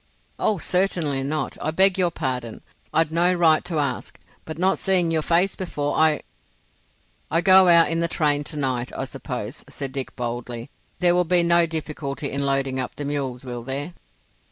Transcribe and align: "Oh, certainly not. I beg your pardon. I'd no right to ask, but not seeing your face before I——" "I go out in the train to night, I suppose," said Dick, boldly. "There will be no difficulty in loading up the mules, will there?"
"Oh, 0.39 0.57
certainly 0.57 1.21
not. 1.21 1.57
I 1.61 1.69
beg 1.69 1.95
your 1.95 2.09
pardon. 2.09 2.63
I'd 2.91 3.11
no 3.11 3.31
right 3.35 3.63
to 3.65 3.77
ask, 3.77 4.19
but 4.45 4.57
not 4.57 4.79
seeing 4.79 5.11
your 5.11 5.21
face 5.21 5.55
before 5.55 5.95
I——" 5.95 6.23
"I 7.29 7.41
go 7.41 7.67
out 7.67 7.87
in 7.91 7.99
the 7.99 8.07
train 8.07 8.43
to 8.45 8.57
night, 8.57 8.91
I 8.97 9.05
suppose," 9.05 9.63
said 9.69 9.91
Dick, 9.91 10.15
boldly. 10.15 10.71
"There 10.97 11.13
will 11.13 11.23
be 11.23 11.43
no 11.43 11.67
difficulty 11.67 12.31
in 12.31 12.47
loading 12.47 12.79
up 12.79 12.95
the 12.95 13.05
mules, 13.05 13.45
will 13.45 13.61
there?" 13.61 13.93